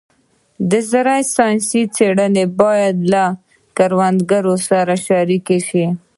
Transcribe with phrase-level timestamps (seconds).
[0.69, 3.23] د زراعت ساینسي څېړنې باید له
[3.77, 5.85] کروندګرو سره شریکې شي.